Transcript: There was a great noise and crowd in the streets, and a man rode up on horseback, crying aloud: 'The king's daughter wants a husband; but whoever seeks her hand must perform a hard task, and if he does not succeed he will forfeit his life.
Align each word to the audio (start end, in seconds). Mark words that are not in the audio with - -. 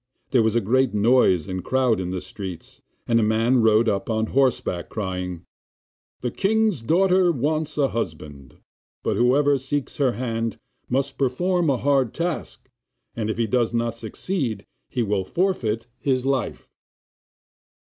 There 0.31 0.41
was 0.41 0.55
a 0.55 0.61
great 0.61 0.95
noise 0.95 1.47
and 1.47 1.63
crowd 1.63 1.99
in 1.99 2.09
the 2.09 2.21
streets, 2.21 2.81
and 3.07 3.19
a 3.19 3.23
man 3.23 3.61
rode 3.61 3.87
up 3.87 4.09
on 4.09 4.25
horseback, 4.25 4.89
crying 4.89 5.29
aloud: 5.31 5.43
'The 6.21 6.31
king's 6.31 6.81
daughter 6.81 7.31
wants 7.31 7.77
a 7.77 7.89
husband; 7.89 8.57
but 9.03 9.15
whoever 9.15 9.59
seeks 9.59 9.97
her 9.97 10.13
hand 10.13 10.57
must 10.89 11.19
perform 11.19 11.69
a 11.69 11.77
hard 11.77 12.15
task, 12.15 12.67
and 13.15 13.29
if 13.29 13.37
he 13.37 13.45
does 13.45 13.75
not 13.75 13.93
succeed 13.93 14.65
he 14.89 15.03
will 15.03 15.23
forfeit 15.23 15.85
his 15.99 16.25
life. 16.25 16.73